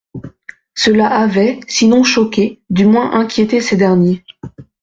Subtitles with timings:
[0.73, 4.23] Cela avait, sinon choqué, du moins inquiété ces derniers.